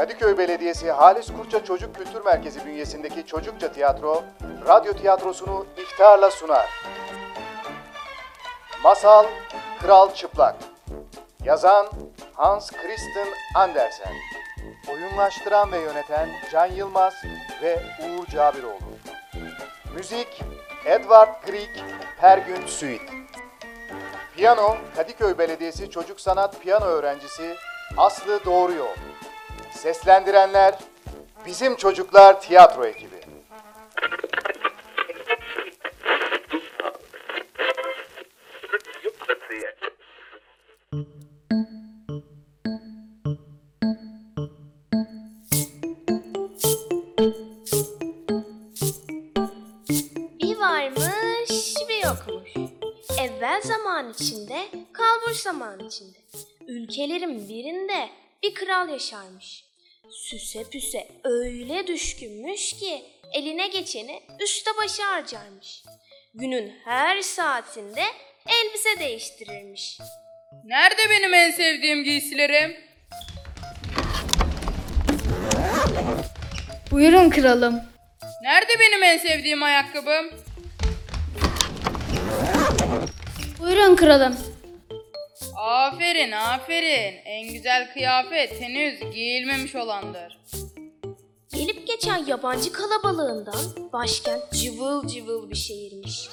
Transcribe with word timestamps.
Kadıköy 0.00 0.38
Belediyesi 0.38 0.90
Halis 0.90 1.26
Kurça 1.36 1.64
Çocuk 1.64 1.96
Kültür 1.96 2.24
Merkezi 2.24 2.66
bünyesindeki 2.66 3.26
Çocukça 3.26 3.72
Tiyatro, 3.72 4.24
radyo 4.66 4.92
tiyatrosunu 4.92 5.66
iftiharla 5.76 6.30
sunar. 6.30 6.68
Masal 8.82 9.26
Kral 9.80 10.14
Çıplak. 10.14 10.54
Yazan 11.44 11.86
Hans 12.34 12.70
Christian 12.70 13.28
Andersen. 13.54 14.12
Oyunlaştıran 14.92 15.72
ve 15.72 15.78
yöneten 15.78 16.28
Can 16.52 16.66
Yılmaz 16.66 17.14
ve 17.62 17.82
Uğur 18.02 18.26
Cabiroğlu. 18.26 18.78
Müzik 19.94 20.42
Edward 20.84 21.44
Grieg 21.46 21.76
Pergün 22.20 22.66
Suite 22.66 23.12
Piyano 24.36 24.76
Kadıköy 24.96 25.38
Belediyesi 25.38 25.90
Çocuk 25.90 26.20
Sanat 26.20 26.60
Piyano 26.60 26.84
öğrencisi 26.84 27.56
Aslı 27.96 28.44
Doğru 28.44 28.72
Yol 28.72 28.96
Seslendirenler 29.72 30.78
Bizim 31.46 31.76
Çocuklar 31.76 32.40
Tiyatro 32.40 32.84
Ekibi 32.84 33.20
Bir 50.42 50.58
varmış, 50.58 51.74
bir 51.88 52.04
yokmuş. 52.04 52.50
Evvel 53.20 53.62
zaman 53.62 54.10
içinde, 54.10 54.68
kalbur 54.92 55.34
zaman 55.34 55.78
içinde. 55.78 56.18
Ülkelerin 56.68 57.48
birinde 57.48 58.10
bir 58.42 58.54
kral 58.54 58.88
yaşarmış. 58.88 59.64
Süse 60.10 60.64
püse 60.64 61.08
öyle 61.24 61.86
düşkünmüş 61.86 62.72
ki 62.72 63.04
eline 63.32 63.68
geçeni 63.68 64.22
üstte 64.40 64.70
başı 64.82 65.02
harcarmış. 65.02 65.82
Günün 66.34 66.72
her 66.84 67.22
saatinde 67.22 68.02
elbise 68.46 68.98
değiştirirmiş. 68.98 69.98
Nerede 70.64 71.10
benim 71.10 71.34
en 71.34 71.50
sevdiğim 71.50 72.04
giysilerim? 72.04 72.76
Buyurun 76.90 77.30
kralım. 77.30 77.80
Nerede 78.42 78.72
benim 78.80 79.02
en 79.02 79.18
sevdiğim 79.18 79.62
ayakkabım? 79.62 80.30
Buyurun 83.58 83.96
kralım. 83.96 84.36
Aferin, 85.60 86.32
aferin. 86.32 87.20
En 87.24 87.52
güzel 87.52 87.92
kıyafet 87.92 88.60
henüz 88.60 89.00
giyilmemiş 89.14 89.74
olandır. 89.74 90.38
Gelip 91.54 91.86
geçen 91.86 92.26
yabancı 92.26 92.72
kalabalığından 92.72 93.90
başkent 93.92 94.52
cıvıl 94.52 95.08
cıvıl 95.08 95.50
bir 95.50 95.56
şehirmiş. 95.56 96.28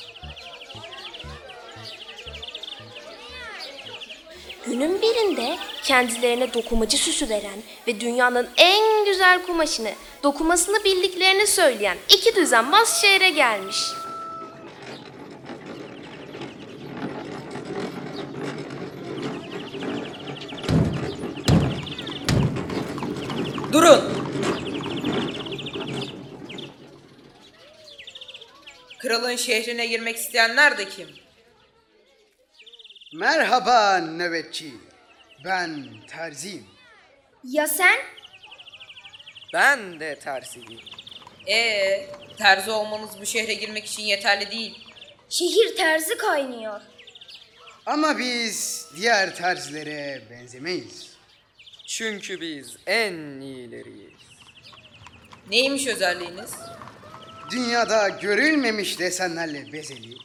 Günün 4.66 5.02
birinde 5.02 5.58
kendilerine 5.84 6.53
dokumacı 6.53 6.97
süsü 6.97 7.30
veren 7.30 7.64
ve 7.88 8.00
dünyanın 8.00 8.50
en 8.58 9.06
güzel 9.06 9.45
kumaşını, 9.45 9.91
dokumasını 10.23 10.84
bildiklerini 10.84 11.47
söyleyen 11.47 11.97
iki 12.09 12.36
düzenbaz 12.36 13.02
şehre 13.02 13.30
gelmiş. 13.30 13.78
Kralın 29.00 29.35
şehrine 29.35 29.85
girmek 29.85 30.18
isteyenler 30.18 30.78
de 30.78 30.90
kim? 30.90 31.08
Merhaba 33.13 33.97
nöbetçi. 34.00 34.72
Ben 35.46 35.85
terziyim. 36.08 36.66
Ya 37.44 37.68
sen? 37.68 37.97
Ben 39.53 40.00
de 40.00 40.19
tersiyim. 40.19 40.80
Ee, 41.47 42.06
terzi 42.38 42.72
olmanız 42.72 43.09
bu 43.22 43.25
şehre 43.25 43.53
girmek 43.53 43.86
için 43.86 44.03
yeterli 44.03 44.52
değil. 44.52 44.80
Şehir 45.30 45.75
terzi 45.75 46.18
kaynıyor. 46.18 46.81
Ama 47.86 48.18
biz 48.18 48.86
diğer 48.96 49.36
terzilere 49.36 50.22
benzemeyiz. 50.31 51.07
Çünkü 51.86 52.41
biz 52.41 52.78
en 52.88 53.13
iyileriyiz. 53.41 54.18
Neymiş 55.50 55.88
özelliğiniz? 55.88 56.52
Dünyada 57.52 58.09
görülmemiş 58.09 59.00
desenlerle 59.00 59.74
bezeli, 59.74 60.16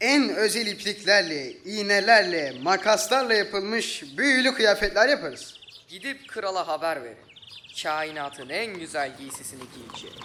en 0.00 0.28
özel 0.36 0.66
ipliklerle, 0.66 1.52
iğnelerle, 1.52 2.52
makaslarla 2.62 3.34
yapılmış 3.34 4.04
büyülü 4.18 4.54
kıyafetler 4.54 5.08
yaparız. 5.08 5.54
Gidip 5.88 6.28
krala 6.28 6.68
haber 6.68 7.04
verin. 7.04 7.16
Kainatın 7.82 8.48
en 8.48 8.78
güzel 8.78 9.16
giysisini 9.18 9.62
giyecek. 9.74 10.20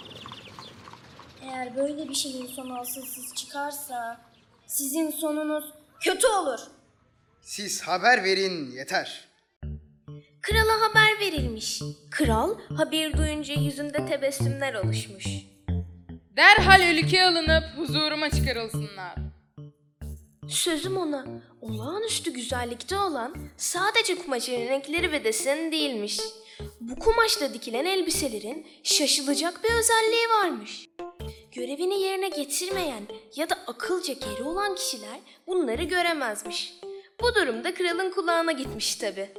Eğer 1.42 1.76
böyle 1.76 2.08
bir 2.08 2.14
şeyin 2.14 2.46
sonu 2.46 2.78
asılsız 2.78 3.34
çıkarsa 3.34 4.20
sizin 4.66 5.10
sonunuz 5.10 5.64
kötü 6.00 6.26
olur. 6.26 6.60
Siz 7.42 7.82
haber 7.82 8.24
verin 8.24 8.70
yeter. 8.70 9.28
Krala 10.42 10.80
haber 10.80 11.20
verilmiş. 11.20 11.82
Kral 12.10 12.58
haber 12.76 13.16
duyunca 13.16 13.54
yüzünde 13.54 14.06
tebessümler 14.06 14.74
oluşmuş. 14.74 15.26
Derhal 16.36 16.80
ülkeye 16.80 17.24
alınıp 17.26 17.64
huzuruma 17.76 18.30
çıkarılsınlar. 18.30 19.14
Sözüm 20.48 20.96
ona 20.96 21.26
olağanüstü 21.60 22.32
güzellikte 22.32 22.98
olan 22.98 23.36
sadece 23.56 24.14
kumaşın 24.14 24.52
renkleri 24.52 25.12
ve 25.12 25.24
deseni 25.24 25.72
değilmiş. 25.72 26.20
Bu 26.80 26.98
kumaşla 26.98 27.54
dikilen 27.54 27.84
elbiselerin 27.84 28.66
şaşılacak 28.82 29.64
bir 29.64 29.70
özelliği 29.74 30.28
varmış. 30.28 30.88
Görevini 31.52 32.02
yerine 32.02 32.28
getirmeyen 32.28 33.02
ya 33.36 33.50
da 33.50 33.54
akılca 33.66 34.14
geri 34.14 34.42
olan 34.42 34.74
kişiler 34.74 35.20
bunları 35.46 35.82
göremezmiş. 35.82 36.72
Bu 37.22 37.34
durumda 37.34 37.74
kralın 37.74 38.10
kulağına 38.10 38.52
gitmiş 38.52 38.94
tabi. 38.94 39.30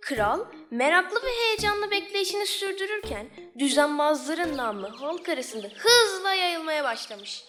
Kral 0.00 0.40
meraklı 0.70 1.22
ve 1.22 1.28
heyecanlı 1.28 1.90
bekleyişini 1.90 2.46
sürdürürken 2.46 3.26
düzenbazların 3.58 4.56
namı 4.56 4.88
halk 4.88 5.28
arasında 5.28 5.68
hızla 5.78 6.34
yayılmaya 6.34 6.84
başlamış. 6.84 7.44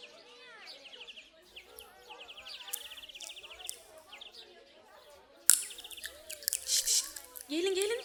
Gelin 7.49 7.75
gelin. 7.75 8.01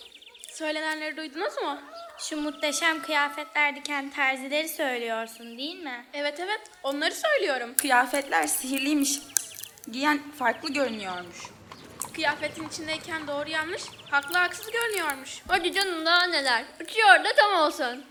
Söylenenleri 0.48 1.16
duydunuz 1.16 1.56
mu? 1.62 1.78
Şu 2.18 2.40
muhteşem 2.40 3.02
kıyafetler 3.02 3.76
diken 3.76 4.10
terzileri 4.10 4.68
söylüyorsun 4.68 5.58
değil 5.58 5.82
mi? 5.82 6.06
Evet 6.12 6.40
evet 6.40 6.60
onları 6.82 7.14
söylüyorum. 7.14 7.74
Kıyafetler 7.76 8.46
sihirliymiş. 8.46 9.18
Giyen 9.90 10.30
farklı 10.38 10.72
görünüyormuş. 10.72 11.55
Kıyafetin 12.16 12.68
içindeyken 12.68 13.26
doğru 13.26 13.50
yanlış, 13.50 13.82
haklı 14.10 14.38
haksız 14.38 14.70
görünüyormuş. 14.70 15.42
Hadi 15.48 15.72
canım 15.72 16.06
daha 16.06 16.26
neler. 16.26 16.64
Uçuyor 16.80 17.24
da 17.24 17.32
tam 17.36 17.54
olsun. 17.54 18.04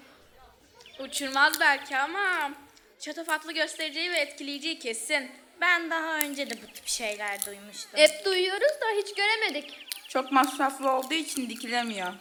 Uçurmaz 1.00 1.60
belki 1.60 1.98
ama 1.98 2.52
şatafatlı 3.00 3.52
göstereceği 3.52 4.12
ve 4.12 4.18
etkileyeceği 4.18 4.80
kesin. 4.80 5.32
Ben 5.62 5.92
daha 5.92 6.18
önce 6.18 6.50
de 6.50 6.54
bu 6.62 6.74
tip 6.74 6.88
şeyler 6.88 7.46
duymuştum. 7.46 8.00
Hep 8.00 8.26
duyuyoruz 8.26 8.82
da 8.82 8.86
hiç 8.98 9.16
göremedik. 9.16 9.88
Çok 10.10 10.32
masraflı 10.32 10.92
olduğu 10.92 11.14
için 11.14 11.50
dikilemiyor. 11.50 12.14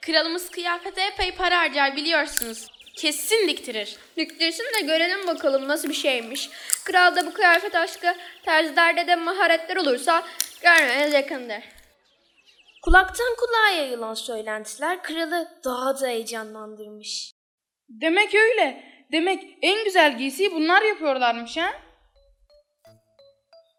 Kralımız 0.00 0.50
kıyafete 0.50 1.02
epey 1.02 1.34
para 1.34 1.58
harcar 1.58 1.96
biliyorsunuz. 1.96 2.66
Kesin 2.96 3.48
diktirir. 3.48 3.96
Diktirsin 4.16 4.64
de 4.64 4.86
görelim 4.86 5.26
bakalım 5.26 5.68
nasıl 5.68 5.88
bir 5.88 5.94
şeymiş. 5.94 6.50
Kralda 6.84 7.26
bu 7.26 7.32
kıyafet 7.32 7.74
aşkı 7.74 8.14
terzilerde 8.44 9.06
de 9.06 9.16
maharetler 9.16 9.76
olursa 9.76 10.22
görmeniz 10.62 11.12
yakındır. 11.12 11.62
Kulaktan 12.82 13.36
kulağa 13.38 13.76
yayılan 13.76 14.14
söylentiler 14.14 15.02
kralı 15.02 15.48
daha 15.64 16.00
da 16.00 16.06
heyecanlandırmış. 16.06 17.32
Demek 17.88 18.34
öyle. 18.34 18.84
Demek 19.12 19.58
en 19.62 19.84
güzel 19.84 20.18
giysiyi 20.18 20.52
bunlar 20.52 20.82
yapıyorlarmış 20.82 21.56
ha? 21.56 21.72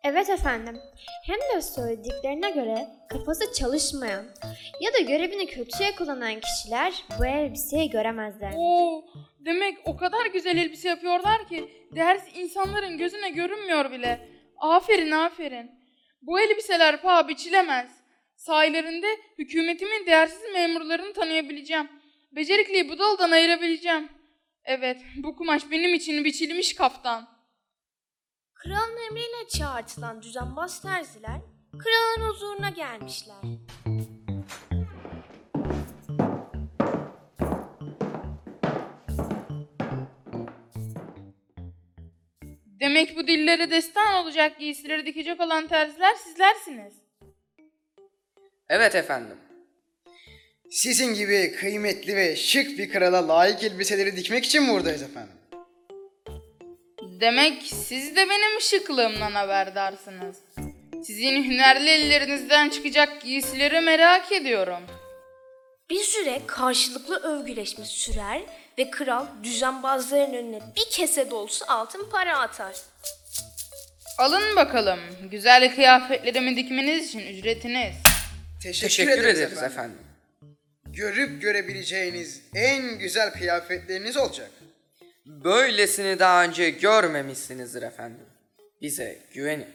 Evet 0.03 0.29
efendim. 0.29 0.77
Hem 1.25 1.38
de 1.55 1.61
söylediklerine 1.61 2.50
göre 2.50 2.88
kafası 3.09 3.53
çalışmayan 3.53 4.25
ya 4.81 4.94
da 4.94 5.00
görevini 5.00 5.45
kötüye 5.45 5.95
kullanan 5.95 6.39
kişiler 6.39 7.03
bu 7.19 7.25
elbiseyi 7.25 7.89
göremezler. 7.89 8.53
Oo, 8.57 9.05
demek 9.39 9.77
o 9.85 9.97
kadar 9.97 10.25
güzel 10.25 10.57
elbise 10.57 10.89
yapıyorlar 10.89 11.47
ki 11.47 11.69
ders 11.95 12.23
insanların 12.35 12.97
gözüne 12.97 13.29
görünmüyor 13.29 13.91
bile. 13.91 14.29
Aferin 14.57 15.11
aferin. 15.11 15.71
Bu 16.21 16.39
elbiseler 16.39 17.01
paha 17.01 17.27
biçilemez. 17.27 17.91
Sayelerinde 18.35 19.07
hükümetimin 19.38 20.05
değersiz 20.05 20.53
memurlarını 20.53 21.13
tanıyabileceğim. 21.13 21.89
Becerikliyi 22.31 22.89
bu 22.89 23.00
daldan 23.00 23.31
ayırabileceğim. 23.31 24.09
Evet, 24.65 25.01
bu 25.23 25.35
kumaş 25.35 25.71
benim 25.71 25.94
için 25.94 26.25
biçilmiş 26.25 26.75
kaftan. 26.75 27.32
Kralın 28.63 28.98
emriyle 29.10 29.48
çağırtılan 29.57 30.21
düzenbaz 30.21 30.81
terziler 30.81 31.42
kralın 31.77 32.30
huzuruna 32.30 32.69
gelmişler. 32.69 33.38
Demek 42.80 43.18
bu 43.18 43.27
dillere 43.27 43.71
destan 43.71 44.13
olacak 44.13 44.60
giysileri 44.60 45.06
dikecek 45.06 45.42
olan 45.42 45.68
terziler 45.68 46.15
sizlersiniz. 46.15 46.94
Evet 48.69 48.95
efendim. 48.95 49.38
Sizin 50.69 51.13
gibi 51.13 51.56
kıymetli 51.60 52.15
ve 52.15 52.36
şık 52.36 52.77
bir 52.77 52.89
krala 52.89 53.27
layık 53.27 53.63
elbiseleri 53.63 54.18
dikmek 54.18 54.45
için 54.45 54.68
buradayız 54.68 55.01
efendim. 55.01 55.43
Demek 57.19 57.63
siz 57.63 58.15
de 58.15 58.30
benim 58.30 58.62
şıklığımdan 58.62 59.31
haberdarsınız. 59.31 60.38
Sizin 61.06 61.44
hünerli 61.44 61.89
ellerinizden 61.89 62.69
çıkacak 62.69 63.21
giysileri 63.21 63.81
merak 63.81 64.31
ediyorum. 64.31 64.83
Bir 65.89 66.00
süre 66.00 66.42
karşılıklı 66.48 67.18
övgüleşme 67.18 67.86
sürer 67.86 68.42
ve 68.77 68.92
kral 68.92 69.25
düzenbazların 69.44 70.33
önüne 70.33 70.60
bir 70.75 70.86
kese 70.92 71.31
dolusu 71.31 71.65
altın 71.68 72.10
para 72.10 72.39
atar. 72.39 72.75
Alın 74.18 74.56
bakalım, 74.56 75.00
güzel 75.31 75.75
kıyafetlerimi 75.75 76.56
dikmeniz 76.56 77.07
için 77.07 77.19
ücretiniz. 77.19 77.95
Teşekkür, 78.63 78.88
Teşekkür 78.88 79.25
ederiz 79.27 79.63
efendim. 79.63 80.00
Görüp 80.86 81.42
görebileceğiniz 81.42 82.42
en 82.56 83.00
güzel 83.00 83.33
kıyafetleriniz 83.33 84.18
olacak. 84.18 84.51
Böylesini 85.25 86.20
daha 86.20 86.44
önce 86.44 86.70
görmemişsinizdir 86.70 87.81
efendim. 87.81 88.25
Bize 88.81 89.20
güvenin. 89.34 89.68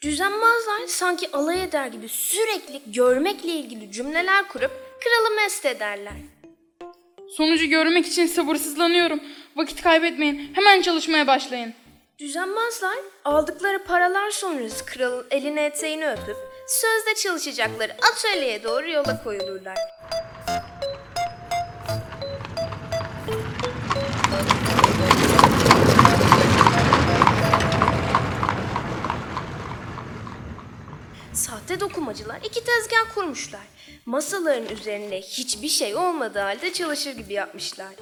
Düzenbazlar 0.00 0.86
sanki 0.86 1.32
alay 1.32 1.64
eder 1.64 1.86
gibi 1.86 2.08
sürekli 2.08 2.92
görmekle 2.92 3.48
ilgili 3.48 3.92
cümleler 3.92 4.48
kurup 4.48 4.70
kralı 5.00 5.36
mest 5.36 5.66
ederler. 5.66 6.12
Sonucu 7.36 7.66
görmek 7.66 8.06
için 8.06 8.26
sabırsızlanıyorum. 8.26 9.20
Vakit 9.56 9.82
kaybetmeyin, 9.82 10.54
hemen 10.54 10.82
çalışmaya 10.82 11.26
başlayın. 11.26 11.74
Düzenbazlar 12.18 12.98
aldıkları 13.24 13.84
paralar 13.84 14.30
sonrası 14.30 14.86
kralın 14.86 15.26
elini 15.30 15.60
eteğini 15.60 16.10
öpüp 16.10 16.36
sözde 16.66 17.14
çalışacakları 17.22 17.92
atölyeye 17.92 18.62
doğru 18.64 18.90
yola 18.90 19.22
koyulurlar. 19.24 19.78
Dokumacılar 32.14 32.40
iki 32.44 32.64
tezgah 32.64 33.14
kurmuşlar. 33.14 33.66
Masaların 34.06 34.68
üzerinde 34.68 35.20
hiçbir 35.20 35.68
şey 35.68 35.96
olmadığı 35.96 36.38
halde 36.38 36.72
çalışır 36.72 37.10
gibi 37.10 37.32
yapmışlar. 37.32 37.94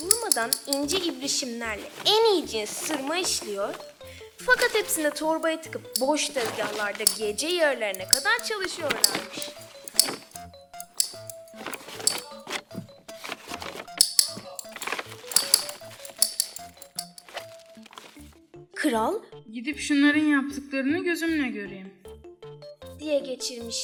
Durmadan 0.00 0.50
ince 0.66 0.96
ibrişimlerle 0.96 1.90
en 2.04 2.34
iyi 2.34 2.46
cins 2.46 2.70
sırma 2.70 3.16
işliyor. 3.16 3.74
Fakat 4.46 4.74
hepsine 4.74 5.10
torbaya 5.10 5.60
tıkıp 5.60 6.00
boş 6.00 6.28
tezgahlarda 6.28 7.04
gece 7.18 7.46
yarılarına 7.48 8.08
kadar 8.08 8.44
çalışıyorlarmış. 8.44 9.50
Kral 18.74 19.14
Gidip 19.54 19.78
şunların 19.78 20.24
yaptıklarını 20.24 21.04
gözümle 21.04 21.48
göreyim. 21.48 21.92
diye 23.00 23.18
geçirmiş. 23.18 23.76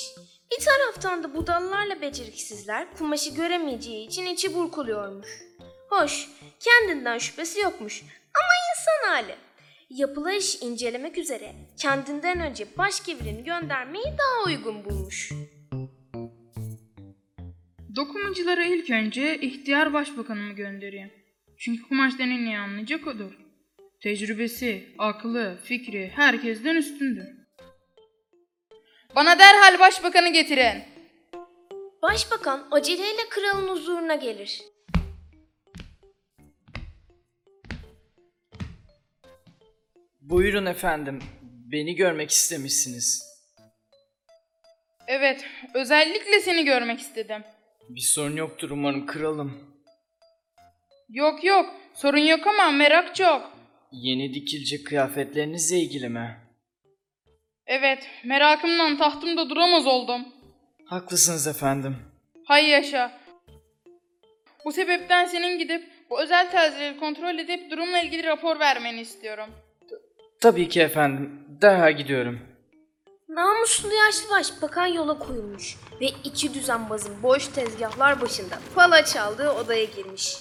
Bir 0.52 0.64
taraftan 0.64 1.22
da 1.22 1.34
budallarla 1.34 2.00
beceriksizler 2.00 2.96
kumaşı 2.98 3.34
göremeyeceği 3.34 4.06
için 4.06 4.26
içi 4.26 4.54
burkuluyormuş. 4.54 5.28
Hoş, 5.88 6.28
kendinden 6.60 7.18
şüphesi 7.18 7.60
yokmuş 7.60 8.02
ama 8.02 8.52
insan 8.70 9.08
hali. 9.08 9.34
Yapılan 9.90 10.34
işi 10.34 10.58
incelemek 10.58 11.18
üzere 11.18 11.54
kendinden 11.78 12.40
önce 12.40 12.66
başkevirini 12.78 13.44
göndermeyi 13.44 14.04
daha 14.04 14.46
uygun 14.46 14.84
bulmuş. 14.84 15.32
Dokumacılara 17.96 18.64
ilk 18.64 18.90
önce 18.90 19.40
ihtiyar 19.40 19.92
başbakanımı 19.92 20.52
göndereyim. 20.52 21.10
Çünkü 21.58 21.82
kumaştan 21.82 22.30
en 22.30 22.46
iyi 22.46 22.58
anlayacak 22.58 23.06
odur. 23.06 23.49
Tecrübesi, 24.00 24.94
aklı, 24.98 25.58
fikri 25.64 26.12
herkesten 26.16 26.76
üstündür. 26.76 27.26
Bana 29.16 29.38
derhal 29.38 29.78
başbakanı 29.78 30.32
getirin. 30.32 30.82
Başbakan 32.02 32.68
aceleyle 32.70 33.28
kralın 33.30 33.68
huzuruna 33.68 34.14
gelir. 34.14 34.62
Buyurun 40.20 40.66
efendim. 40.66 41.22
Beni 41.42 41.94
görmek 41.94 42.30
istemişsiniz. 42.30 43.22
Evet, 45.06 45.44
özellikle 45.74 46.40
seni 46.40 46.64
görmek 46.64 47.00
istedim. 47.00 47.42
Bir 47.88 48.00
sorun 48.00 48.36
yoktur 48.36 48.70
umarım 48.70 49.06
kralım. 49.06 49.74
Yok 51.08 51.44
yok, 51.44 51.74
sorun 51.94 52.18
yok 52.18 52.46
ama 52.46 52.70
merak 52.70 53.14
çok. 53.14 53.49
Yeni 53.92 54.34
dikilecek 54.34 54.86
kıyafetlerinizle 54.86 55.76
ilgili 55.78 56.08
mi? 56.08 56.36
Evet, 57.66 58.06
merakımdan 58.24 58.98
tahtımda 58.98 59.50
duramaz 59.50 59.86
oldum. 59.86 60.28
Haklısınız 60.84 61.46
efendim. 61.46 61.96
Hay 62.44 62.68
yaşa. 62.68 63.20
Bu 64.64 64.72
sebepten 64.72 65.26
senin 65.26 65.58
gidip 65.58 65.90
bu 66.10 66.22
özel 66.22 66.50
terzileri 66.50 66.96
kontrol 67.00 67.38
edip 67.38 67.70
durumla 67.70 67.98
ilgili 68.02 68.24
rapor 68.24 68.58
vermeni 68.60 69.00
istiyorum. 69.00 69.50
Tabii 70.40 70.68
ki 70.68 70.80
efendim. 70.80 71.44
Derhal 71.62 71.96
gidiyorum. 71.96 72.40
Namuslu 73.28 73.94
yaşlı 73.94 74.30
başbakan 74.30 74.86
yola 74.86 75.18
koyulmuş 75.18 75.76
ve 76.00 76.06
iki 76.24 76.54
düzenbazın 76.54 77.22
boş 77.22 77.48
tezgahlar 77.48 78.20
başında 78.20 78.58
pala 78.74 79.04
çaldığı 79.04 79.50
odaya 79.50 79.84
girmiş. 79.84 80.36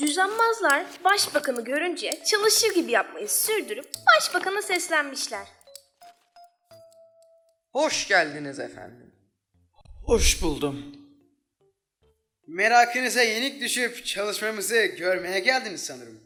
Düzenbazlar 0.00 0.84
başbakanı 1.04 1.64
görünce 1.64 2.20
çalışır 2.30 2.74
gibi 2.74 2.90
yapmayı 2.92 3.28
sürdürüp 3.28 3.88
başbakana 4.16 4.62
seslenmişler. 4.62 5.46
Hoş 7.72 8.08
geldiniz 8.08 8.60
efendim. 8.60 9.12
Hoş 10.06 10.42
buldum. 10.42 10.96
Merakınıza 12.46 13.22
yenik 13.22 13.60
düşüp 13.60 14.06
çalışmamızı 14.06 14.84
görmeye 14.84 15.40
geldiniz 15.40 15.84
sanırım. 15.84 16.20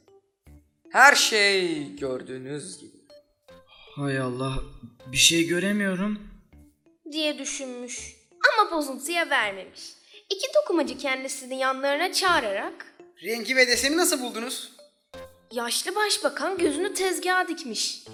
Her 0.93 1.15
şey 1.15 1.97
gördüğünüz 1.97 2.79
gibi. 2.81 2.97
Hay 3.97 4.19
Allah. 4.19 4.55
Bir 5.07 5.17
şey 5.17 5.47
göremiyorum. 5.47 6.31
diye 7.12 7.39
düşünmüş. 7.39 8.17
Ama 8.59 8.71
bozuntuya 8.71 9.31
vermemiş. 9.31 9.81
İki 10.31 10.47
dokumacı 10.62 10.99
kendisini 10.99 11.59
yanlarına 11.59 12.12
çağırarak 12.12 12.87
Rengi 13.23 13.57
ve 13.57 13.69
deseni 13.69 13.97
nasıl 13.97 14.23
buldunuz? 14.23 14.73
yaşlı 15.53 15.95
başbakan 15.95 16.59
gözünü 16.59 16.95
tezgaha 16.95 17.49
dikmiş. 17.49 18.05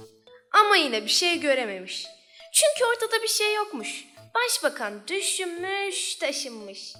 Ama 0.52 0.76
yine 0.76 1.02
bir 1.04 1.10
şey 1.10 1.40
görememiş. 1.40 2.06
Çünkü 2.52 2.84
ortada 2.94 3.22
bir 3.22 3.28
şey 3.28 3.54
yokmuş. 3.54 4.04
Başbakan 4.34 5.08
düşünmüş, 5.08 6.14
taşınmış. 6.14 6.94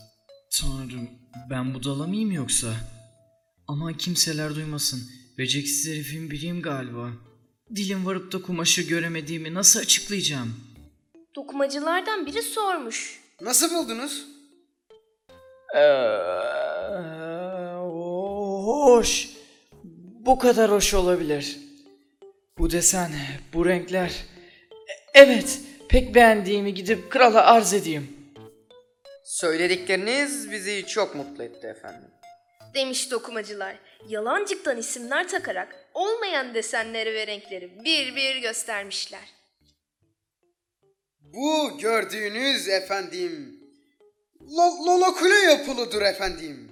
Tanrım 0.51 1.11
ben 1.51 1.75
budala 1.75 2.07
mıyım 2.07 2.31
yoksa? 2.33 2.69
Aman 3.69 3.95
kimseler 3.95 4.55
duymasın. 4.55 5.01
Beceriksiz 5.39 5.93
herifin 5.93 6.31
biriyim 6.31 6.63
galiba. 6.63 7.11
Dilim 7.77 8.07
varıp 8.07 8.33
da 8.33 8.43
kumaşı 8.43 8.83
göremediğimi 8.83 9.55
nasıl 9.55 9.81
açıklayacağım? 9.81 10.55
Dokumacılardan 11.37 12.27
biri 12.27 12.43
sormuş. 12.43 13.21
Nasıl 13.41 13.75
buldunuz? 13.75 14.27
Ee, 15.75 15.81
hoş. 18.67 19.29
Bu 20.27 20.39
kadar 20.39 20.71
hoş 20.71 20.95
olabilir. 20.95 21.59
Bu 22.59 22.71
desen, 22.71 23.13
bu 23.53 23.67
renkler. 23.67 24.11
E- 24.11 25.07
Evet, 25.21 25.61
pek 25.89 26.15
beğendiğimi 26.15 26.75
gidip 26.75 27.11
krala 27.11 27.47
arz 27.47 27.75
edeyim. 27.75 28.17
Söyledikleriniz 29.25 30.51
bizi 30.51 30.87
çok 30.87 31.15
mutlu 31.15 31.43
etti 31.45 31.67
efendim. 31.67 32.11
Demiş 32.75 33.11
dokumacılar. 33.11 33.77
Yalancıktan 34.09 34.79
isimler 34.79 35.29
takarak 35.29 35.89
olmayan 35.95 36.55
desenleri 36.55 37.15
ve 37.15 37.27
renkleri 37.27 37.85
bir 37.85 38.17
bir 38.17 38.37
göstermişler. 38.37 39.29
Bu 41.21 41.79
gördüğünüz 41.79 42.69
efendim 42.69 43.61
lo- 44.41 44.87
lolokule 44.87 45.35
yapılıdır 45.35 46.03
efendim. 46.03 46.71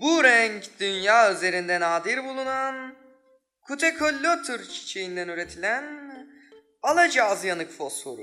Bu 0.00 0.24
renk 0.24 0.64
dünya 0.80 1.32
üzerinde 1.32 1.80
nadir 1.80 2.24
bulunan 2.24 2.94
Kutekollotür 3.62 4.68
çiçeğinden 4.68 5.28
üretilen 5.28 5.84
alacağız 6.82 7.44
yanık 7.44 7.70
fosforu. 7.70 8.22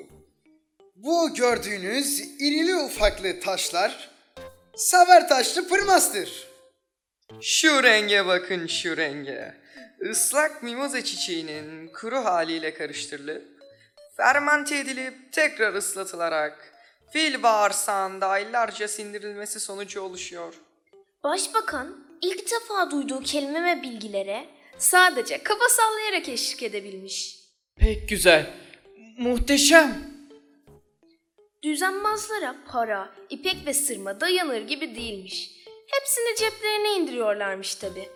Bu 0.95 1.33
gördüğünüz 1.33 2.19
irili 2.19 2.75
ufaklı 2.75 3.39
taşlar 3.39 4.11
saver 4.75 5.29
taşlı 5.29 5.67
pırmastır. 5.67 6.47
Şu 7.41 7.83
renge 7.83 8.25
bakın 8.25 8.67
şu 8.67 8.97
renge. 8.97 9.55
Islak 10.11 10.63
mimoza 10.63 11.03
çiçeğinin 11.03 11.87
kuru 11.87 12.25
haliyle 12.25 12.73
karıştırılıp, 12.73 13.47
fermente 14.17 14.77
edilip 14.77 15.33
tekrar 15.33 15.73
ıslatılarak 15.73 16.73
fil 17.13 17.43
bağırsağında 17.43 18.27
aylarca 18.27 18.87
sindirilmesi 18.87 19.59
sonucu 19.59 20.01
oluşuyor. 20.01 20.53
Başbakan 21.23 22.07
ilk 22.21 22.51
defa 22.51 22.91
duyduğu 22.91 23.21
kelime 23.23 23.63
ve 23.63 23.81
bilgilere 23.81 24.45
sadece 24.77 25.43
kafa 25.43 25.69
sallayarak 25.69 26.29
eşlik 26.29 26.63
edebilmiş. 26.63 27.39
Pek 27.75 28.09
güzel. 28.09 28.53
Muhteşem. 29.17 30.11
Düzenbazlara 31.63 32.55
para, 32.67 33.15
ipek 33.29 33.57
ve 33.65 33.73
sırma 33.73 34.21
dayanır 34.21 34.61
gibi 34.61 34.95
değilmiş. 34.95 35.51
Hepsini 35.87 36.35
ceplerine 36.37 36.93
indiriyorlarmış 36.93 37.75
tabi. 37.75 38.09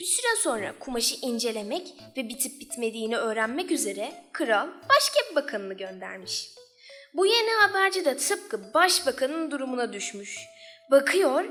Bir 0.00 0.04
süre 0.04 0.36
sonra 0.42 0.78
kumaşı 0.78 1.16
incelemek 1.22 1.94
ve 2.16 2.28
bitip 2.28 2.60
bitmediğini 2.60 3.16
öğrenmek 3.16 3.70
üzere 3.70 4.12
kral 4.32 4.68
başka 4.88 5.30
bir 5.30 5.36
bakanını 5.36 5.74
göndermiş. 5.74 6.48
Bu 7.14 7.26
yeni 7.26 7.50
haberci 7.50 8.04
de 8.04 8.16
tıpkı 8.16 8.74
başbakanın 8.74 9.50
durumuna 9.50 9.92
düşmüş. 9.92 10.38
Bakıyor, 10.90 11.44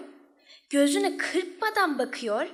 gözünü 0.70 1.18
kırpmadan 1.18 2.00
bakıyor, 2.00 2.48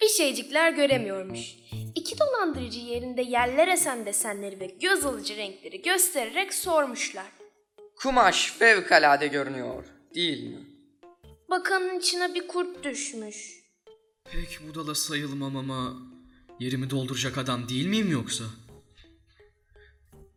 bir 0.00 0.08
şeycikler 0.08 0.72
göremiyormuş. 0.72 1.54
İki 1.94 2.18
dolandırıcı 2.18 2.78
yerinde 2.78 3.22
yerler 3.22 3.68
esen 3.68 4.06
desenleri 4.06 4.60
ve 4.60 4.66
göz 4.66 5.06
alıcı 5.06 5.36
renkleri 5.36 5.82
göstererek 5.82 6.54
sormuşlar. 6.54 7.26
Kumaş 7.96 8.52
fevkalade 8.52 9.26
görünüyor, 9.26 9.84
değil 10.14 10.44
mi? 10.44 10.58
Bakanın 11.50 11.98
içine 11.98 12.34
bir 12.34 12.48
kurt 12.48 12.84
düşmüş. 12.84 13.58
Pek 14.32 14.60
budala 14.68 14.94
sayılmam 14.94 15.56
ama 15.56 15.96
yerimi 16.60 16.90
dolduracak 16.90 17.38
adam 17.38 17.68
değil 17.68 17.86
miyim 17.86 18.12
yoksa? 18.12 18.44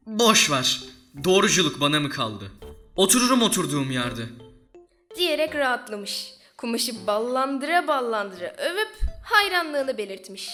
Boş 0.05 0.51
ver. 0.51 0.83
Doğruculuk 1.23 1.81
bana 1.81 1.99
mı 1.99 2.09
kaldı? 2.09 2.51
Otururum 2.95 3.41
oturduğum 3.41 3.91
yerde. 3.91 4.21
Diyerek 5.17 5.55
rahatlamış. 5.55 6.40
Kumaşı 6.61 7.07
ballandıra 7.07 7.87
ballandıra 7.87 8.55
övüp 8.57 8.91
hayranlığını 9.23 9.97
belirtmiş. 9.97 10.49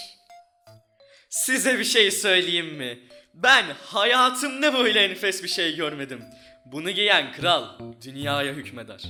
Size 1.30 1.78
bir 1.78 1.84
şey 1.84 2.10
söyleyeyim 2.10 2.74
mi? 2.76 2.98
Ben 3.34 3.64
hayatımda 3.86 4.74
böyle 4.74 5.00
enfes 5.04 5.42
bir 5.42 5.48
şey 5.48 5.76
görmedim. 5.76 6.22
Bunu 6.66 6.90
giyen 6.90 7.32
kral 7.32 7.64
dünyaya 8.04 8.52
hükmeder. 8.52 9.04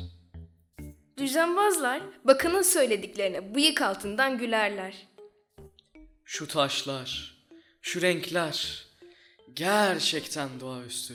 Düzenbazlar 1.19 2.01
bakanın 2.25 2.63
söylediklerine 2.63 3.55
bıyık 3.55 3.83
altından 3.83 4.39
gülerler. 4.39 4.95
Şu 6.25 6.49
taşlar, 6.49 7.37
şu 7.83 8.03
renkler 8.03 8.87
gerçekten 9.55 10.49
doğaüstü. 10.61 11.15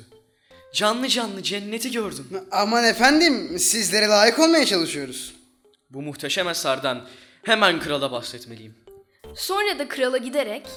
Canlı 0.74 1.08
canlı 1.08 1.44
cenneti 1.44 1.92
gördüm. 1.92 2.28
Aman 2.52 2.84
efendim 2.84 3.60
sizlere 3.60 4.08
layık 4.08 4.40
olmaya 4.40 4.66
çalışıyoruz. 4.66 5.33
Bu 5.94 6.02
muhteşem 6.02 6.48
eserden 6.48 7.02
hemen 7.44 7.80
krala 7.80 8.12
bahsetmeliyim. 8.12 8.76
Sonra 9.36 9.80
da 9.80 9.88
krala 9.88 10.18
giderek 10.18 10.68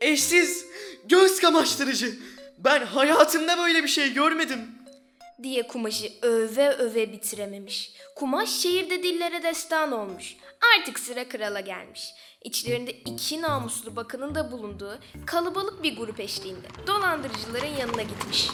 Eşsiz, 0.00 0.66
göz 1.04 1.40
kamaştırıcı. 1.40 2.14
Ben 2.58 2.86
hayatımda 2.86 3.58
böyle 3.58 3.82
bir 3.82 3.88
şey 3.88 4.12
görmedim. 4.12 4.58
diye 5.42 5.66
kumaşı 5.66 6.12
öve 6.22 6.70
öve 6.70 7.12
bitirememiş. 7.12 7.92
Kumaş 8.16 8.50
şehirde 8.50 9.02
dillere 9.02 9.42
destan 9.42 9.92
olmuş. 9.92 10.36
Artık 10.78 10.98
sıra 10.98 11.28
krala 11.28 11.60
gelmiş. 11.60 12.10
İçlerinde 12.44 12.92
iki 12.92 13.42
namuslu 13.42 13.96
bakanın 13.96 14.34
da 14.34 14.52
bulunduğu 14.52 14.98
kalabalık 15.26 15.82
bir 15.82 15.96
grup 15.96 16.20
eşliğinde 16.20 16.66
dolandırıcıların 16.86 17.76
yanına 17.80 18.02
gitmiş. 18.02 18.48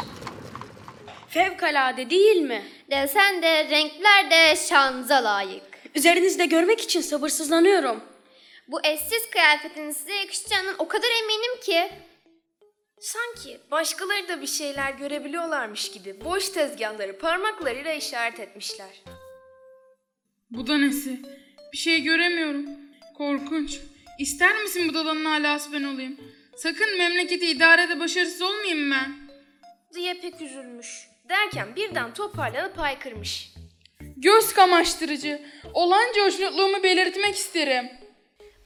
Fevkalade 1.30 2.10
değil 2.10 2.36
mi? 2.36 2.64
Desen 2.90 3.42
de 3.42 3.70
renkler 3.70 4.30
de 4.30 4.56
şanza 4.56 5.24
layık. 5.24 5.62
Üzerinizde 5.94 6.46
görmek 6.46 6.80
için 6.80 7.00
sabırsızlanıyorum. 7.00 8.04
Bu 8.68 8.80
eşsiz 8.86 9.30
kıyafetin 9.30 9.90
size 9.90 10.14
yakışacağından 10.14 10.74
o 10.78 10.88
kadar 10.88 11.08
eminim 11.22 11.60
ki. 11.60 11.90
Sanki 13.00 13.60
başkaları 13.70 14.28
da 14.28 14.42
bir 14.42 14.46
şeyler 14.46 14.92
görebiliyorlarmış 14.92 15.90
gibi 15.90 16.24
boş 16.24 16.48
tezgahları 16.48 17.18
parmaklarıyla 17.18 17.92
işaret 17.92 18.40
etmişler. 18.40 19.02
Bu 20.50 20.66
da 20.66 20.78
nesi? 20.78 21.20
Bir 21.72 21.78
şey 21.78 22.02
göremiyorum. 22.02 22.66
Korkunç. 23.18 23.78
İster 24.18 24.62
misin 24.62 24.88
bu 24.88 24.94
dalanın 24.94 25.24
alası 25.24 25.72
ben 25.72 25.82
olayım? 25.84 26.16
Sakın 26.56 26.98
memleketi 26.98 27.46
idarede 27.46 28.00
başarısız 28.00 28.42
olmayayım 28.42 28.90
ben. 28.90 29.14
diye 29.94 30.14
pek 30.14 30.40
üzülmüş. 30.40 31.09
Derken 31.30 31.76
birden 31.76 32.14
toparlanıp 32.14 32.78
haykırmış. 32.78 33.54
Göz 34.16 34.52
kamaştırıcı. 34.52 35.42
Olanca 35.74 36.24
hoşnutluğumu 36.24 36.82
belirtmek 36.82 37.36
isterim. 37.36 37.90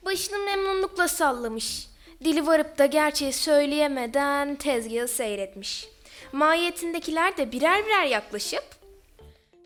Başını 0.04 0.38
memnunlukla 0.38 1.09
sallamış. 1.09 1.87
Dili 2.25 2.47
varıp 2.47 2.78
da 2.78 2.87
gerçeği 2.87 3.33
söyleyemeden 3.33 4.56
tezgahı 4.56 5.09
seyretmiş. 5.09 5.88
Mahiyetindekiler 6.33 7.37
de 7.37 7.52
birer 7.52 7.87
birer 7.87 8.04
yaklaşıp 8.04 8.64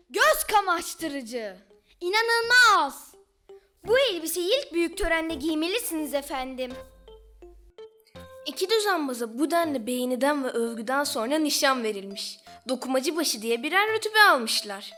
Göz 0.09 0.43
kamaştırıcı. 0.51 1.55
İnanılmaz. 2.01 3.13
Bu 3.83 3.99
elbiseyi 3.99 4.49
ilk 4.59 4.73
büyük 4.73 4.97
törende 4.97 5.33
giymelisiniz 5.33 6.13
efendim. 6.13 6.71
iki 8.45 8.69
düzenbaza 8.69 9.39
bu 9.39 9.51
denli 9.51 9.87
beğeniden 9.87 10.43
ve 10.43 10.49
övgüden 10.49 11.03
sonra 11.03 11.37
nişan 11.37 11.83
verilmiş. 11.83 12.39
Dokumacı 12.69 13.15
başı 13.15 13.41
diye 13.41 13.63
birer 13.63 13.93
rütbe 13.93 14.19
almışlar. 14.31 14.93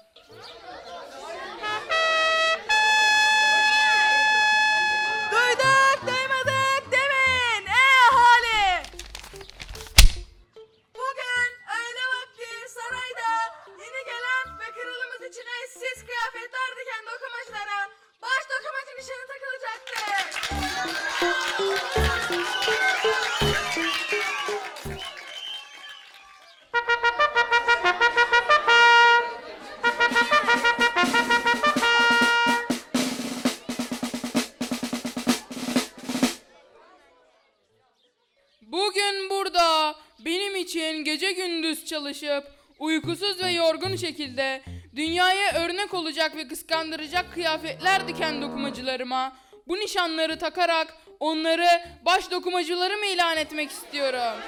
Çalışıp 42.11 42.43
uykusuz 42.79 43.43
ve 43.43 43.51
yorgun 43.51 43.95
şekilde 43.95 44.61
dünyaya 44.95 45.53
örnek 45.53 45.93
olacak 45.93 46.35
ve 46.35 46.47
kıskandıracak 46.47 47.33
kıyafetler 47.33 48.07
diken 48.07 48.41
dokumacılarıma 48.41 49.35
bu 49.67 49.75
nişanları 49.75 50.39
takarak 50.39 50.97
onları 51.19 51.67
baş 52.05 52.31
dokumacılarım 52.31 53.03
ilan 53.03 53.37
etmek 53.37 53.71
istiyorum. 53.71 54.41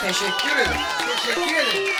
Teşekkür 0.00 0.56
ederim. 0.56 0.80
Teşekkür 1.16 1.54
ederim. 1.54 1.94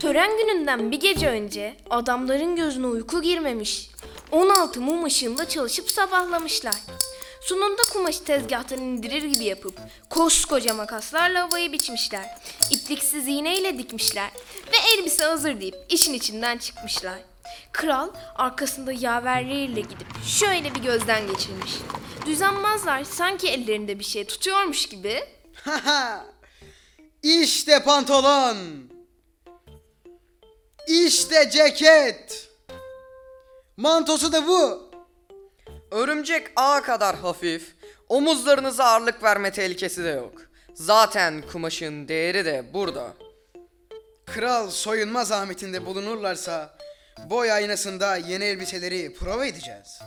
Tören 0.00 0.36
gününden 0.38 0.90
bir 0.90 1.00
gece 1.00 1.28
önce 1.28 1.74
adamların 1.90 2.56
gözüne 2.56 2.86
uyku 2.86 3.22
girmemiş. 3.22 3.90
16 4.30 4.80
mum 4.80 5.04
ışığında 5.04 5.48
çalışıp 5.48 5.90
sabahlamışlar. 5.90 6.74
Sununda 7.42 7.82
kumaşı 7.92 8.24
tezgahtan 8.24 8.78
indirir 8.78 9.22
gibi 9.22 9.44
yapıp 9.44 9.80
koskoca 10.10 10.74
makaslarla 10.74 11.42
havayı 11.42 11.72
biçmişler. 11.72 12.38
İpliksiz 12.70 13.28
iğneyle 13.28 13.78
dikmişler 13.78 14.30
ve 14.72 14.76
elbise 14.94 15.24
hazır 15.24 15.60
deyip 15.60 15.74
işin 15.88 16.14
içinden 16.14 16.58
çıkmışlar. 16.58 17.18
Kral 17.72 18.08
arkasında 18.34 18.92
yaverleriyle 18.92 19.80
gidip 19.80 20.06
şöyle 20.26 20.74
bir 20.74 20.80
gözden 20.80 21.26
geçirmiş. 21.26 21.72
Düzenbazlar 22.26 23.04
sanki 23.04 23.48
ellerinde 23.48 23.98
bir 23.98 24.04
şey 24.04 24.24
tutuyormuş 24.24 24.86
gibi 24.86 25.24
işte 27.22 27.82
pantolon. 27.82 28.56
İşte 30.88 31.50
ceket. 31.50 32.48
Mantosu 33.76 34.32
da 34.32 34.46
bu. 34.46 34.91
Örümcek 35.92 36.50
ağa 36.56 36.82
kadar 36.82 37.16
hafif, 37.16 37.74
omuzlarınıza 38.08 38.84
ağırlık 38.84 39.22
verme 39.22 39.52
tehlikesi 39.52 40.04
de 40.04 40.08
yok. 40.08 40.32
Zaten 40.74 41.42
kumaşın 41.52 42.08
değeri 42.08 42.44
de 42.44 42.64
burada. 42.74 43.12
Kral 44.26 44.70
soyunma 44.70 45.24
zahmetinde 45.24 45.86
bulunurlarsa 45.86 46.74
boy 47.30 47.52
aynasında 47.52 48.16
yeni 48.16 48.44
elbiseleri 48.44 49.14
prova 49.14 49.46
edeceğiz. 49.46 50.00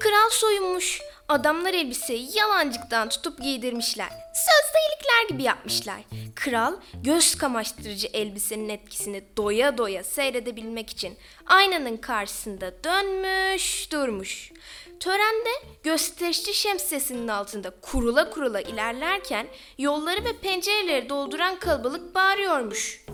Kral 0.00 0.30
soyunmuş. 0.30 1.00
Adamlar 1.28 1.74
elbiseyi 1.74 2.28
yalancıktan 2.38 3.08
tutup 3.08 3.42
giydirmişler. 3.42 4.08
Sözde 4.34 4.78
iyilikler 4.78 5.28
gibi 5.28 5.42
yapmışlar. 5.42 6.00
Kral 6.34 6.74
göz 6.94 7.34
kamaştırıcı 7.34 8.08
elbisenin 8.12 8.68
etkisini 8.68 9.24
doya 9.36 9.78
doya 9.78 10.04
seyredebilmek 10.04 10.90
için 10.90 11.18
aynanın 11.46 11.96
karşısında 11.96 12.84
dönmüş 12.84 13.92
durmuş. 13.92 14.52
Törende 15.00 15.50
gösterişçi 15.82 16.54
şemsiyesinin 16.54 17.28
altında 17.28 17.70
kurula 17.70 18.30
kurula 18.30 18.60
ilerlerken 18.60 19.46
yolları 19.78 20.24
ve 20.24 20.32
pencereleri 20.36 21.08
dolduran 21.08 21.58
kalabalık 21.58 22.14
bağırıyormuş. 22.14 23.04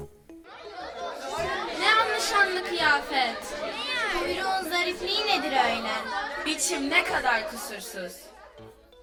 Ne 1.81 1.95
anlaşanlı 1.95 2.65
kıyafet. 2.69 3.64
Zarifliği 4.79 5.27
nedir 5.27 5.53
öyle? 5.53 5.93
Biçim 6.47 6.91
ne 6.91 7.05
kadar 7.05 7.51
kusursuz. 7.51 8.13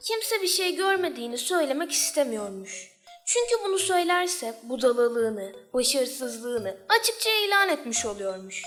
Kimse 0.04 0.42
bir 0.42 0.48
şey 0.48 0.76
görmediğini 0.76 1.38
söylemek 1.38 1.92
istemiyormuş. 1.92 2.92
Çünkü 3.26 3.64
bunu 3.64 3.80
söylerse 3.80 4.60
budalalığını, 4.64 5.54
başarısızlığını 5.74 6.78
açıkça 6.90 7.30
ilan 7.30 7.70
etmiş 7.70 8.06
oluyormuş. 8.06 8.62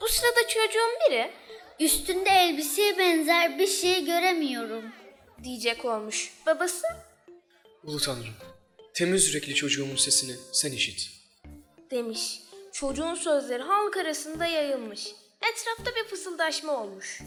Bu 0.00 0.08
sırada 0.08 0.48
çocuğun 0.48 0.90
biri 1.08 1.30
Üstünde 1.80 2.30
elbiseye 2.30 2.98
benzer 2.98 3.58
bir 3.58 3.66
şey 3.66 4.04
göremiyorum. 4.04 4.84
diyecek 5.44 5.84
olmuş. 5.84 6.32
Babası 6.46 6.86
Ulu 7.84 8.00
Tanrım, 8.00 8.34
temiz 8.94 9.28
yürekli 9.28 9.54
çocuğumun 9.54 9.96
sesini 9.96 10.36
sen 10.52 10.72
işit. 10.72 11.10
demiş. 11.90 12.40
Çocuğun 12.72 13.14
sözleri 13.14 13.62
halk 13.62 13.96
arasında 13.96 14.46
yayılmış. 14.46 15.06
Etrafta 15.52 15.96
bir 15.96 16.04
fısıldaşma 16.08 16.72
olmuş. 16.72 17.20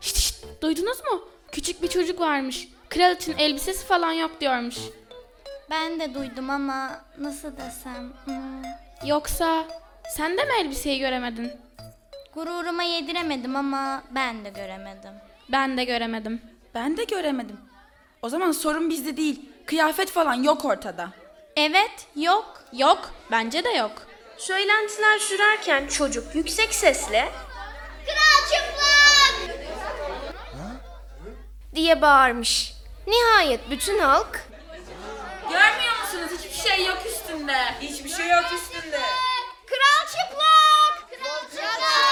Şşt 0.00 0.16
şşt 0.16 0.44
duydunuz 0.62 0.98
mu? 0.98 1.28
Küçük 1.52 1.82
bir 1.82 1.88
çocuk 1.88 2.20
varmış. 2.20 2.68
Kraliçenin 2.88 3.38
elbisesi 3.38 3.86
falan 3.86 4.12
yok 4.12 4.40
diyormuş. 4.40 4.76
Ben 5.70 6.00
de 6.00 6.14
duydum 6.14 6.50
ama 6.50 7.04
nasıl 7.18 7.56
desem... 7.56 8.12
hmm, 8.24 8.62
Yoksa 9.08 9.64
sen 10.16 10.38
de 10.38 10.44
mi 10.44 10.50
elbiseyi 10.60 10.98
göremedin? 10.98 11.52
gururuma 12.34 12.82
yediremedim 12.82 13.56
ama 13.56 14.02
ben 14.10 14.44
de 14.44 14.50
göremedim. 14.50 15.12
Ben 15.52 15.76
de 15.76 15.84
göremedim. 15.84 16.42
Ben 16.74 16.96
de 16.96 17.04
göremedim. 17.04 17.60
O 18.22 18.28
zaman 18.28 18.52
sorun 18.52 18.90
bizde 18.90 19.16
değil. 19.16 19.48
Kıyafet 19.66 20.10
falan 20.10 20.34
yok 20.34 20.64
ortada. 20.64 21.08
Evet, 21.56 22.06
yok. 22.16 22.64
Yok, 22.72 23.10
bence 23.30 23.64
de 23.64 23.68
yok. 23.70 23.92
Söylentiler 24.36 25.18
sürerken 25.18 25.86
çocuk 25.86 26.34
yüksek 26.34 26.74
sesle 26.74 27.32
Kral 28.06 28.48
çıplak! 28.50 29.58
diye 31.74 32.02
bağırmış. 32.02 32.74
Nihayet 33.06 33.70
bütün 33.70 33.98
halk 33.98 34.48
Görmüyor 35.42 35.94
musunuz? 36.02 36.30
Hiçbir 36.38 36.70
şey 36.70 36.86
yok 36.86 36.98
üstünde. 37.06 37.56
Hiçbir 37.80 38.10
şey 38.10 38.28
yok 38.28 38.44
üstünde. 38.54 39.00
Kral 39.66 40.06
çıplak! 40.06 41.10
Kral 41.10 41.48
çıplak! 41.50 42.04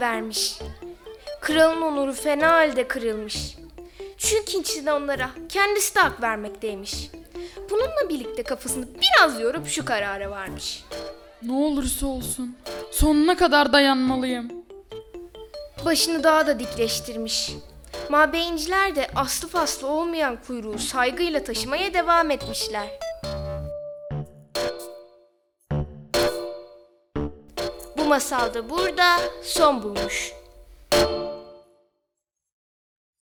vermiş. 0.00 0.58
Kralın 1.40 1.82
onuru 1.82 2.12
fena 2.12 2.52
halde 2.52 2.88
kırılmış. 2.88 3.59
Çünkü 4.20 4.58
içinde 4.58 4.92
onlara 4.92 5.30
kendisi 5.48 5.94
de 5.94 6.00
hak 6.00 6.22
vermekteymiş. 6.22 7.10
Bununla 7.70 8.08
birlikte 8.08 8.42
kafasını 8.42 8.88
biraz 9.00 9.40
yorup 9.40 9.68
şu 9.68 9.84
karara 9.84 10.30
varmış. 10.30 10.84
Ne 11.42 11.52
olursa 11.52 12.06
olsun 12.06 12.56
sonuna 12.90 13.36
kadar 13.36 13.72
dayanmalıyım. 13.72 14.52
Başını 15.84 16.24
daha 16.24 16.46
da 16.46 16.58
dikleştirmiş. 16.58 17.52
Mabeyinciler 18.08 18.96
de 18.96 19.06
aslı 19.16 19.48
faslı 19.48 19.88
olmayan 19.88 20.38
kuyruğu 20.46 20.78
saygıyla 20.78 21.44
taşımaya 21.44 21.94
devam 21.94 22.30
etmişler. 22.30 22.88
Bu 27.98 28.04
masal 28.04 28.54
da 28.54 28.70
burada 28.70 29.16
son 29.42 29.82
bulmuş. 29.82 30.39